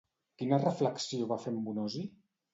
Quina 0.41 0.57
reflexió 0.63 1.29
va 1.33 1.39
fer 1.45 1.53
en 1.55 1.61
Bonosi? 1.69 2.05